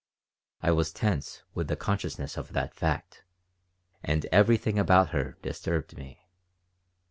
[0.63, 3.23] I was tense with the consciousness of that fact,
[4.03, 6.27] and everything about her disturbed me.